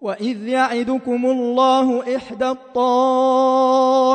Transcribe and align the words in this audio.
وإذ 0.00 0.48
يعدكم 0.48 1.26
الله 1.26 2.16
إحدى 2.16 2.48
الطائفتين 2.50 4.14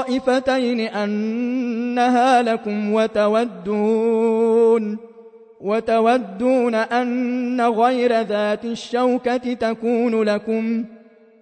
أنها 0.79 2.41
لكم 2.41 2.93
وتودون 2.93 4.31
وتودون 5.61 6.75
أن 6.75 7.61
غير 7.61 8.21
ذات 8.21 8.65
الشوكة 8.65 9.53
تكون 9.53 10.23
لكم 10.23 10.85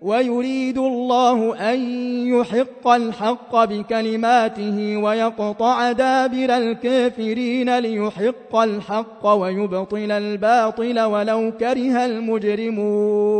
ويريد 0.01 0.77
الله 0.77 1.71
أن 1.73 1.79
يحق 2.27 2.87
الحق 2.87 3.65
بكلماته 3.65 4.97
ويقطع 4.97 5.91
دابر 5.91 6.57
الكافرين 6.57 7.79
ليحق 7.79 8.55
الحق 8.55 9.27
ويبطل 9.27 10.11
الباطل 10.11 10.99
ولو 10.99 11.51
كره 11.59 12.05
المجرمون 12.05 13.39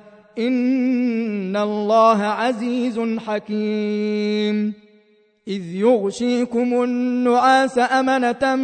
إن 0.37 1.55
الله 1.55 2.23
عزيز 2.23 2.99
حكيم 3.19 4.73
إذ 5.47 5.75
يغشيكم 5.75 6.83
النعاس 6.83 7.79
أمنة 7.79 8.55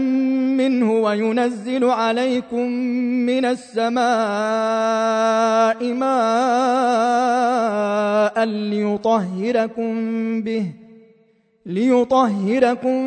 منه 0.57 0.91
وينزل 0.91 1.85
عليكم 1.85 2.67
من 3.25 3.45
السماء 3.45 4.03
ماء 5.93 6.37
ليطهركم 8.45 9.93
به 10.41 10.65
ۖ 10.83 10.86
ليطهركم 11.67 12.99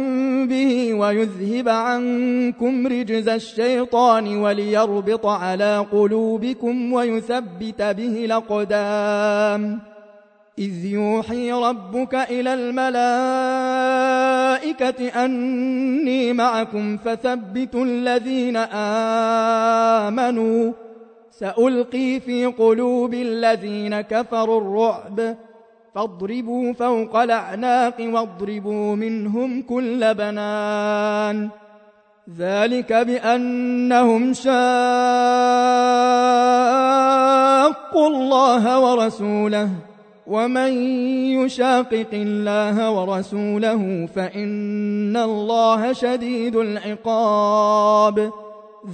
به 0.48 0.94
ويذهب 0.94 1.69
عنكم 1.69 2.87
رجز 2.87 3.28
الشيطان 3.28 4.37
وليربط 4.37 5.26
على 5.26 5.87
قلوبكم 5.93 6.93
ويثبت 6.93 7.82
به 7.82 8.25
الأقدام. 8.25 9.81
إذ 10.59 10.84
يوحي 10.84 11.53
ربك 11.53 12.15
إلى 12.15 12.54
الملائكة 12.54 12.94
أني 15.25 16.32
معكم 16.32 16.97
فثبتوا 16.97 17.84
الذين 17.84 18.56
آمنوا. 20.06 20.72
سألقي 21.31 22.20
في 22.20 22.47
قلوب 22.47 23.15
الذين 23.15 24.00
كفروا 24.00 24.60
الرعب 24.60 25.37
فاضربوا 25.94 26.72
فوق 26.72 27.16
الأعناق 27.16 27.94
واضربوا 28.00 28.96
منهم 28.96 29.62
كل 29.62 30.14
بنان. 30.14 31.48
ذلك 32.38 32.92
بأنهم 32.92 34.32
شاقوا 34.32 34.50
الله 38.08 38.80
ورسوله 38.80 39.68
ومن 40.26 40.72
يشاقق 41.42 42.08
الله 42.12 42.90
ورسوله 42.90 44.08
فإن 44.16 45.16
الله 45.16 45.92
شديد 45.92 46.56
العقاب. 46.56 48.32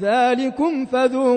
ذلكم 0.00 0.86
فذوقوه. 0.86 1.36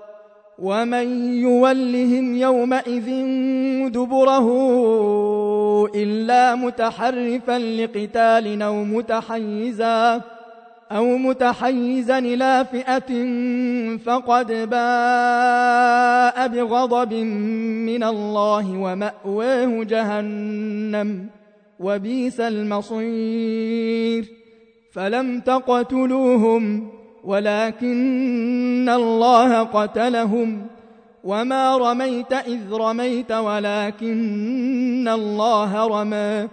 ومن 0.61 1.33
يولهم 1.33 2.35
يومئذ 2.35 3.07
دبره 3.89 4.47
إلا 5.95 6.55
متحرفا 6.55 7.59
لقتال 7.59 8.61
أو 8.61 8.83
متحيزا 8.83 10.21
أو 10.91 11.17
متحيزا 11.17 12.19
إلى 12.19 12.65
فئة 12.71 13.11
فقد 13.97 14.47
باء 14.69 16.47
بغضب 16.47 17.13
من 17.13 18.03
الله 18.03 18.77
ومأواه 18.77 19.83
جهنم 19.83 21.27
وبيس 21.79 22.39
المصير 22.39 24.25
فلم 24.93 25.39
تقتلوهم 25.39 27.00
ولكن 27.23 28.89
الله 28.89 29.63
قتلهم 29.63 30.67
وما 31.23 31.77
رميت 31.77 32.33
إذ 32.33 32.59
رميت 32.71 33.31
ولكن 33.31 35.07
الله 35.07 35.87
رمى 35.87 36.47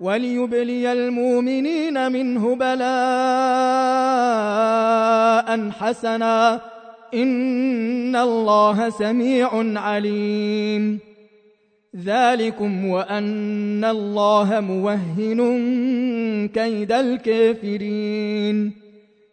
وليبلي 0.00 0.92
المؤمنين 0.92 2.12
منه 2.12 2.56
بلاء 2.56 2.80
حسنا 5.70 6.60
إن 7.14 8.16
الله 8.16 8.90
سميع 8.90 9.50
عليم 9.80 10.98
ذلكم 11.96 12.86
وأن 12.86 13.84
الله 13.84 14.60
موهن 14.60 15.40
كيد 16.54 16.92
الكافرين 16.92 18.89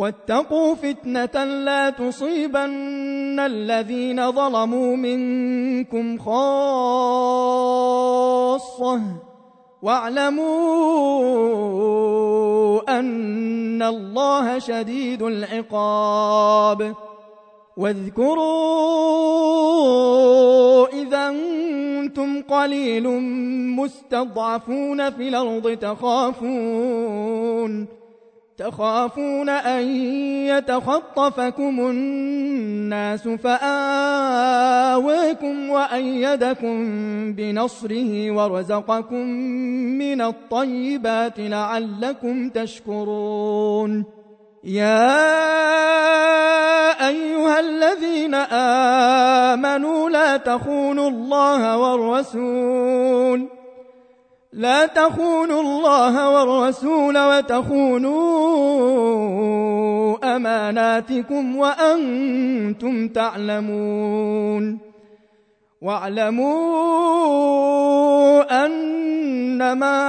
واتقوا 0.00 0.74
فتنة 0.74 1.44
لا 1.44 1.90
تصيبن 1.90 3.40
الذين 3.40 4.32
ظلموا 4.32 4.96
منكم 4.96 6.18
خاصة. 6.18 6.60
واعلموا 9.82 10.48
أن 12.98 13.82
الله 13.82 14.58
شديد 14.58 15.22
العقاب. 15.22 16.94
واذكروا 17.76 18.46
إذا 20.86 21.28
أنتم 21.28 22.42
قليل 22.42 23.08
مستضعفون 23.76 25.10
في 25.10 25.28
الأرض 25.28 25.76
تخافون. 25.76 26.40
تخافون 28.60 29.48
أن 29.48 29.82
يتخطفكم 30.52 31.80
الناس 31.80 33.28
فآويكم 33.28 33.70
وأيدكم 35.70 36.76
بنصره 37.32 38.30
ورزقكم 38.30 39.26
من 39.98 40.20
الطيبات 40.20 41.34
لعلكم 41.38 42.48
تشكرون. 42.48 44.04
يا 44.64 45.10
أيها 47.08 47.60
الذين 47.60 48.34
آمنوا 49.54 50.10
لا 50.10 50.36
تخونوا 50.36 51.08
الله 51.08 51.78
والرسول 51.78 52.99
لا 54.60 54.86
تخونوا 54.86 55.60
الله 55.60 56.14
والرسول 56.30 57.16
وتخونوا 57.18 58.16
أماناتكم 60.36 61.56
وأنتم 61.56 63.08
تعلمون. 63.08 64.78
واعلموا 65.82 66.52
أنما 68.66 70.00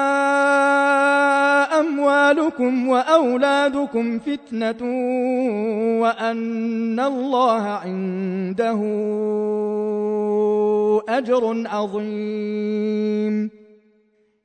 أموالكم 1.79 2.87
وأولادكم 2.87 4.19
فتنة 4.19 4.83
وأن 6.01 6.99
الله 6.99 7.61
عنده 7.61 8.79
أجر 11.09 11.63
عظيم. 11.67 13.60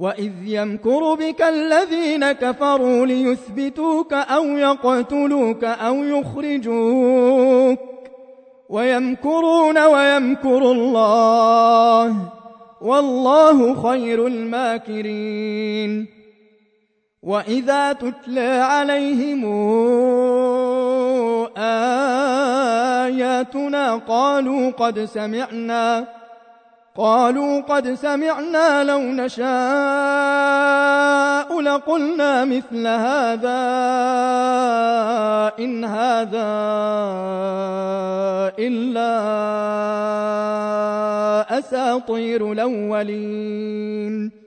وإذ 0.00 0.32
يمكر 0.44 1.14
بك 1.14 1.42
الذين 1.42 2.32
كفروا 2.32 3.06
ليثبتوك 3.06 4.12
أو 4.12 4.44
يقتلوك 4.44 5.64
أو 5.64 5.94
يخرجوك 6.04 7.78
ويمكرون 8.68 9.78
ويمكر 9.78 10.72
الله 10.72 12.16
والله 12.80 13.82
خير 13.90 14.26
الماكرين 14.26 16.06
وإذا 17.22 17.92
تتلى 17.92 18.50
عليهم 18.50 19.44
آياتنا 23.16 23.96
قالوا 23.96 24.70
قد 24.70 25.04
سمعنا 25.04 26.19
قالوا 26.96 27.60
قد 27.60 27.94
سمعنا 27.94 28.84
لو 28.84 29.00
نشاء 29.00 29.50
لقلنا 31.60 32.44
مثل 32.44 32.86
هذا 32.86 33.60
إن 35.58 35.84
هذا 35.84 36.50
إلا 38.58 39.18
أساطير 41.58 42.52
الأولين. 42.52 44.39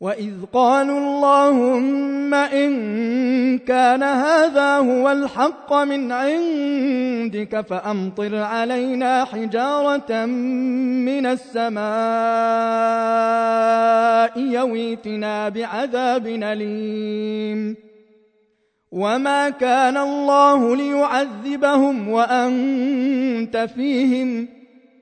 وإذ 0.00 0.32
قالوا 0.52 0.98
اللهم 0.98 2.34
إن 2.34 3.58
كان 3.58 4.02
هذا 4.02 4.76
هو 4.78 5.10
الحق 5.10 5.72
من 5.72 6.12
عندك 6.12 7.60
فأمطر 7.60 8.36
علينا 8.36 9.24
حجارة 9.24 10.26
من 10.26 11.26
السماء 11.26 11.88
يويتنا 14.38 15.48
بعذاب 15.48 16.26
أليم 16.26 17.76
وما 18.92 19.50
كان 19.50 19.96
الله 19.96 20.76
ليعذبهم 20.76 22.08
وأنت 22.08 23.56
فيهم 23.56 24.57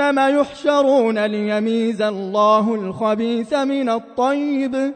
يحشرون 0.00 1.18
ليميز 1.18 2.02
الله 2.02 2.74
الخبيث 2.74 3.54
من 3.54 3.88
الطيب 3.88 4.92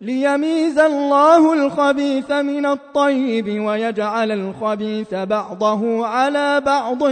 ليميز 0.00 0.78
الله 0.78 1.52
الخبيث 1.52 2.32
من 2.32 2.66
الطيب 2.66 3.60
ويجعل 3.60 4.32
الخبيث 4.32 5.14
بعضه 5.14 6.06
على 6.06 6.60
بعض 6.60 7.04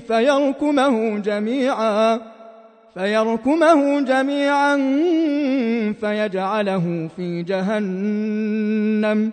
فيركمه 0.00 1.18
جميعا 1.18 2.20
فيركمه 2.94 4.00
جميعا 4.00 4.76
فيجعله 6.00 7.08
في 7.16 7.42
جهنم. 7.42 9.32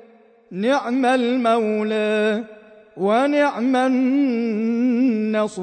نعم 0.51 1.05
المولى 1.05 2.43
ونعم 2.97 3.75
النصير. 3.75 5.61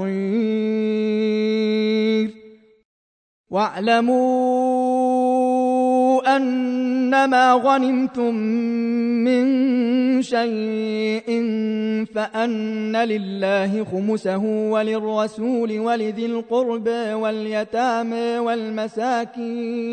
واعلموا 3.51 4.59
أنما 6.37 7.53
غنمتم 7.53 8.35
من 9.25 10.23
شيء 10.23 11.29
فأن 12.15 12.97
لله 12.97 13.85
خمسه 13.85 14.45
وللرسول 14.45 15.79
ولذي 15.79 16.27
القربى 16.27 17.15
واليتامى 17.15 18.39
والمساكين. 18.39 19.89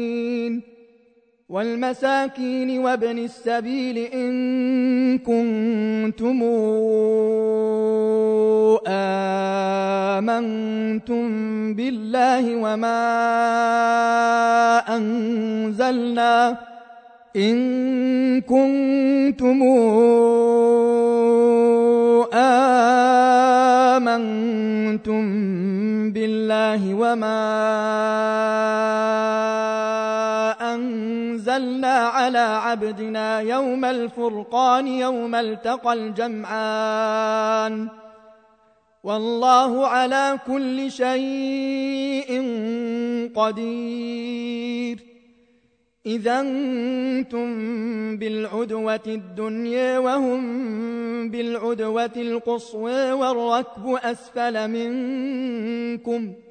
والمساكين 1.50 2.80
وابن 2.80 3.18
السبيل 3.18 3.98
إن 3.98 5.18
كنتم 5.18 6.44
آمنتم 10.18 11.26
بالله 11.74 12.56
وما 12.56 13.06
أنزلنا 14.98 16.58
إن 17.36 17.56
كنتم 18.42 19.62
آمنتم 23.94 25.24
بالله 26.12 26.94
وما 26.94 27.46
أنزلنا 30.62 31.25
على 31.88 32.38
عبدنا 32.38 33.40
يوم 33.40 33.86
الفرقان 33.86 34.88
يوم 34.88 35.36
التقى 35.36 35.94
الجمعان. 35.94 37.88
والله 39.04 39.88
على 39.88 40.40
كل 40.48 40.92
شيء 40.92 42.42
قدير. 43.36 45.00
إذا 46.06 46.42
أنتم 46.42 47.48
بالعدوة 48.18 49.00
الدنيا 49.08 49.98
وهم 50.00 50.42
بالعدوة 51.30 52.12
القصوى 52.18 53.12
والركب 53.12 53.98
أسفل 54.04 54.68
منكم 54.68 56.34
ۖ. 56.42 56.45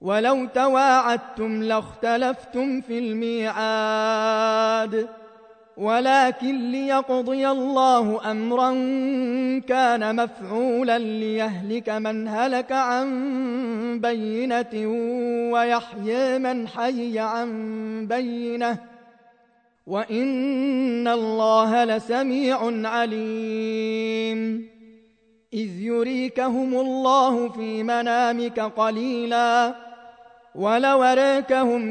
ولو 0.00 0.46
تواعدتم 0.54 1.62
لاختلفتم 1.62 2.80
في 2.80 2.98
الميعاد. 2.98 3.60
ولكن 5.76 6.70
ليقضي 6.70 7.48
الله 7.48 8.30
أمرا 8.30 8.70
كان 9.68 10.16
مفعولا 10.16 10.98
ليهلك 10.98 11.88
من 11.88 12.28
هلك 12.28 12.72
عن 12.72 13.10
بينة 14.00 14.86
ويحيي 15.52 16.38
من 16.38 16.68
حي 16.68 17.18
عن 17.18 17.50
بينة. 18.06 18.78
وإن 19.86 21.08
الله 21.08 21.84
لسميع 21.84 22.88
عليم. 22.88 24.68
إذ 25.52 25.80
يريكهم 25.80 26.74
الله 26.74 27.48
في 27.48 27.82
منامك 27.82 28.60
قليلا. 28.60 29.89
ولو 30.54 31.02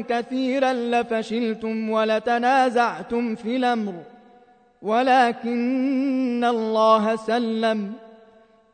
كثيرا 0.02 0.72
لفشلتم 0.72 1.90
ولتنازعتم 1.90 3.34
في 3.34 3.56
الأمر. 3.56 3.94
ولكن 4.82 6.44
الله 6.44 7.16
سلم. 7.16 7.92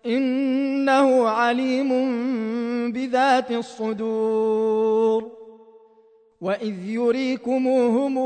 إنه 0.06 1.28
عليم 1.28 2.12
بذات 2.92 3.50
الصدور. 3.50 5.30
وإذ 6.40 6.74
يريكموهم 6.84 8.18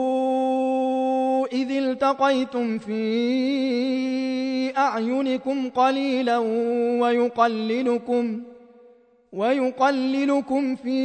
إذ 1.52 1.70
التقيتم 1.70 2.78
في 2.78 4.78
أعينكم 4.78 5.70
قليلا 5.70 6.38
ويقللكم. 7.00 8.42
ويقللكم 9.32 10.76
في 10.76 11.02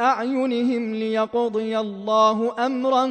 أعينهم 0.00 0.94
ليقضي 0.94 1.78
الله 1.78 2.66
أمرا 2.66 3.06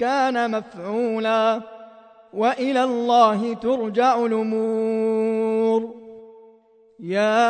كان 0.00 0.50
مفعولا 0.50 1.60
وإلى 2.32 2.84
الله 2.84 3.54
ترجع 3.54 4.26
الأمور. 4.26 5.94
يا 7.00 7.46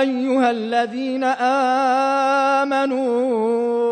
أيها 0.00 0.50
الذين 0.50 1.24
آمنوا 2.64 3.91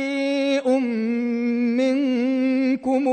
منكم 1.91 3.07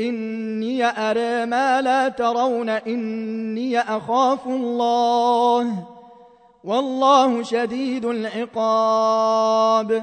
إني 0.00 0.84
أرى 0.84 1.46
ما 1.46 1.82
لا 1.82 2.08
ترون 2.08 2.68
إني 2.68 3.80
أخاف 3.80 4.46
الله 4.46 5.86
والله 6.64 7.42
شديد 7.42 8.04
العقاب. 8.04 10.02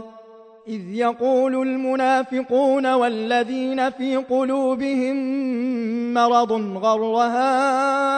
إذ 0.68 0.82
يقول 0.94 1.56
المنافقون 1.56 2.94
والذين 2.94 3.90
في 3.90 4.16
قلوبهم 4.16 5.18
مرض 6.14 6.52
غر 6.78 7.02
هؤلاء 7.28 8.18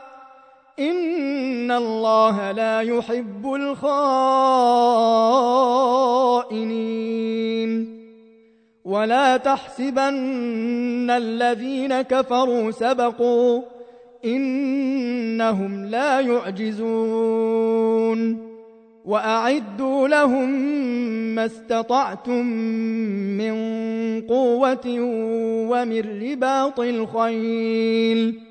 إن 0.81 1.71
الله 1.71 2.51
لا 2.51 2.81
يحب 2.81 3.53
الخائنين 3.53 4.01
ولا 8.85 9.37
تحسبن 9.37 11.09
الذين 11.09 12.01
كفروا 12.01 12.71
سبقوا 12.71 13.61
إنهم 14.25 15.85
لا 15.85 16.19
يعجزون 16.19 17.71
وأعدوا 19.05 20.07
لهم 20.07 20.49
ما 21.35 21.45
استطعتم 21.45 22.45
من 23.37 23.53
قوة 24.21 24.97
ومن 25.69 26.21
رباط 26.23 26.79
الخيل 26.79 28.50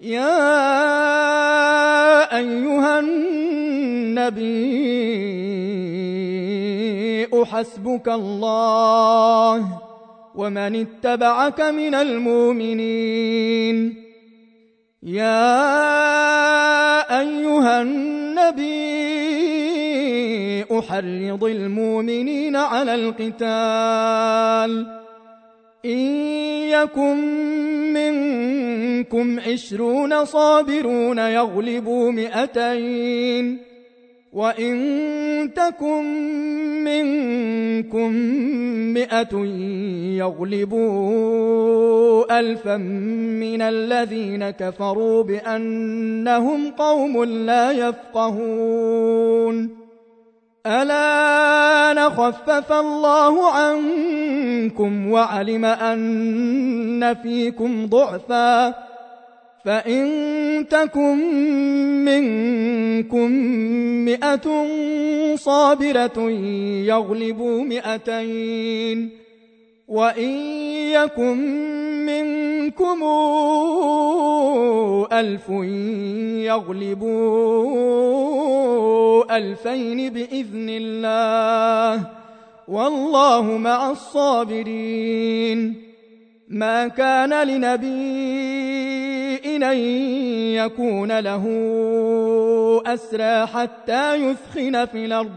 يا 0.00 0.32
أيها 2.36 3.00
النبي 3.00 4.60
حسبك 7.44 8.08
الله 8.08 9.82
ومن 10.34 10.80
اتبعك 10.80 11.60
من 11.60 11.94
المؤمنين. 11.94 14.04
يا 15.02 15.70
أيها 17.20 17.82
النبي 17.82 18.80
أحرض 20.78 21.44
المؤمنين 21.44 22.56
على 22.56 22.94
القتال. 22.94 24.99
إن 25.84 25.98
يكن 26.68 27.16
منكم 27.92 29.40
عشرون 29.40 30.24
صابرون 30.24 31.18
يغلبوا 31.18 32.12
مئتين 32.12 33.58
وإن 34.32 35.50
تكن 35.56 36.04
منكم 36.84 38.12
مئة 38.94 39.36
يغلبوا 40.18 41.20
ألفا 42.40 42.76
من 42.76 43.62
الذين 43.62 44.50
كفروا 44.50 45.22
بأنهم 45.22 46.70
قوم 46.70 47.24
لا 47.24 47.70
يفقهون 47.72 49.00
ألا 50.66 51.92
نخفف 51.92 52.72
الله 52.72 53.52
عنكم 53.52 55.10
وعلم 55.10 55.64
أن 55.64 57.14
فيكم 57.22 57.86
ضعفا 57.86 58.74
فإن 59.64 60.66
تكن 60.70 61.18
منكم 62.04 63.30
مئة 64.04 64.66
صابرة 65.36 66.30
يغلبوا 66.84 67.62
مئتين 67.62 69.10
وإن 69.90 70.30
يكن 70.94 71.36
منكم 72.06 73.02
ألف 75.12 75.48
يغلبوا 76.46 77.76
ألفين 79.36 80.12
بإذن 80.12 80.66
الله 80.70 82.06
والله 82.68 83.42
مع 83.42 83.90
الصابرين 83.90 85.74
ما 86.48 86.88
كان 86.88 87.46
لنبي 87.46 88.40
أن 89.56 89.76
يكون 90.54 91.18
له 91.18 91.44
أسرى 92.86 93.46
حتى 93.46 94.14
يثخن 94.14 94.84
في 94.86 95.04
الأرض 95.04 95.30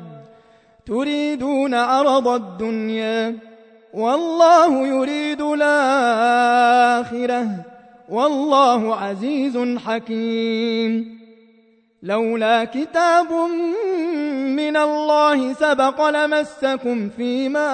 تريدون 0.85 1.73
عرض 1.73 2.27
الدنيا 2.27 3.52
والله 3.93 4.87
يريد 4.87 5.41
الآخرة. 5.41 7.47
والله 8.09 8.95
عزيز 8.95 9.77
حكيم. 9.85 11.19
لولا 12.03 12.63
كتاب 12.63 13.27
من 14.45 14.77
الله 14.77 15.53
سبق 15.53 16.09
لمسكم 16.09 17.09
فيما 17.09 17.71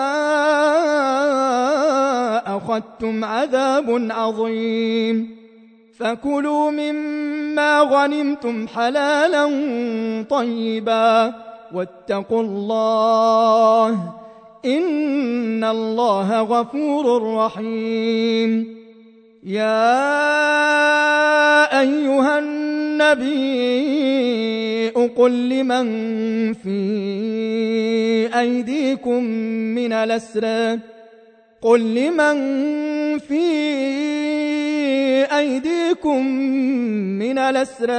أخذتم 2.58 3.26
عذاب 3.26 4.08
عظيم. 4.12 5.40
فكلوا 6.00 6.72
مما 6.72 7.82
غنمتم 7.82 8.68
حلالا 8.68 9.46
طيبا. 10.30 11.34
واتقوا 11.74 12.42
الله 12.42 14.14
إن 14.66 15.64
الله 15.64 16.42
غفور 16.42 17.36
رحيم. 17.36 18.80
يا 19.44 19.80
أيها 21.82 22.40
النبي 22.40 23.70
قل 24.90 25.50
لمن 25.50 25.88
في 26.54 26.80
أيديكم 28.40 29.24
من 29.76 29.94
الأسرى 29.94 30.80
قل 31.62 31.96
لمن 31.96 32.38
في 33.18 33.46
أيديكم 35.38 36.26
من 37.20 37.38
الأسرى 37.38 37.94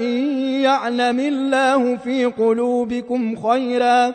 إن 0.00 0.38
يعلم 0.62 1.20
الله 1.20 1.96
في 1.96 2.24
قلوبكم 2.24 3.36
خيراً 3.36 4.14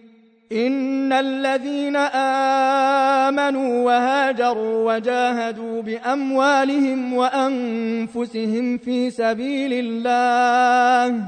إن 0.51 1.13
الذين 1.13 1.95
آمنوا 3.25 3.85
وهاجروا 3.85 4.95
وجاهدوا 4.95 5.81
بأموالهم 5.81 7.13
وأنفسهم 7.13 8.77
في 8.77 9.09
سبيل 9.09 9.73
الله 9.73 11.23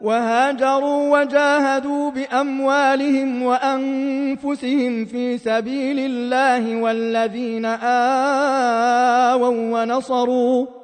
وهاجروا 0.00 1.20
وجاهدوا 1.20 2.10
بأموالهم 2.10 3.42
وأنفسهم 3.42 5.04
في 5.04 5.38
سبيل 5.38 5.98
الله 5.98 6.76
والذين 6.76 7.64
آووا 9.24 9.48
ونصروا 9.82 10.83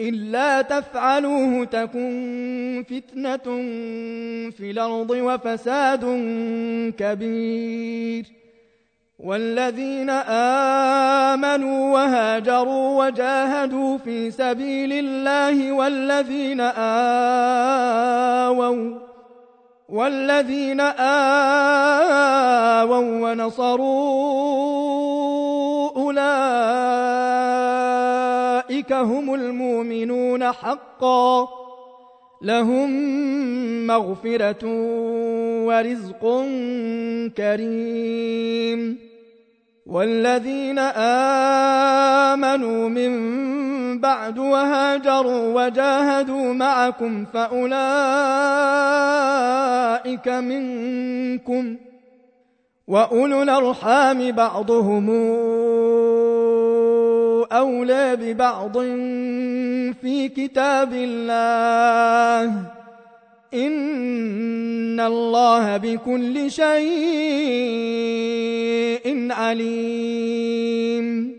إلا 0.00 0.62
تفعلوه 0.62 1.64
تكن 1.64 2.84
فتنة 2.90 3.46
في 4.50 4.70
الأرض 4.70 5.10
وفساد 5.10 6.04
كبير. 6.98 8.24
والذين 9.18 10.10
آمنوا 11.30 11.94
وهاجروا 11.94 13.04
وجاهدوا 13.04 13.98
في 13.98 14.30
سبيل 14.30 14.92
الله 14.92 15.72
والذين 15.72 16.60
آووا 18.50 18.98
والذين 19.88 20.80
آووا 22.80 23.32
ونصروا 23.32 24.66
أولئك 28.86 28.92
هم 28.92 29.34
المؤمنون 29.34 30.52
حقا. 30.52 31.48
لهم 32.42 32.90
مغفرة 33.86 34.66
ورزق 35.66 36.44
كريم. 37.36 38.98
والذين 39.86 40.78
آمنوا 42.28 42.88
من 42.88 43.12
بعد 44.00 44.38
وهاجروا 44.38 45.64
وجاهدوا 45.64 46.52
معكم 46.52 47.24
فأولئك 47.24 47.78
منكم. 50.28 51.76
وأولو 52.88 53.42
الأرحام 53.42 54.32
بعضهم 54.32 55.10
أولى 57.52 58.16
ببعض 58.16 58.78
في 60.00 60.28
كتاب 60.36 60.92
الله. 60.92 62.62
إن 63.54 65.00
الله 65.00 65.76
بكل 65.76 66.50
شيء 66.50 66.66
عليم. 69.32 71.35